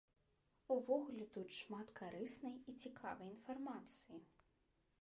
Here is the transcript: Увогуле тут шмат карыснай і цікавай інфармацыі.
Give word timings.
Увогуле 0.75 1.25
тут 1.35 1.49
шмат 1.59 1.91
карыснай 2.01 2.57
і 2.73 2.77
цікавай 2.87 3.27
інфармацыі. 3.35 4.17